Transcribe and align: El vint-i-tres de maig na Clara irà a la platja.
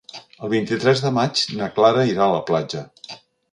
El 0.45 0.49
vint-i-tres 0.53 1.03
de 1.03 1.11
maig 1.17 1.43
na 1.61 1.69
Clara 1.77 2.09
irà 2.15 2.25
a 2.29 2.33
la 2.39 2.43
platja. 2.51 2.85